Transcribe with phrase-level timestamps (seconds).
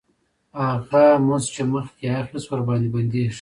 [0.71, 3.29] هغه مزد چې مخکې یې اخیست ورباندې بندېږي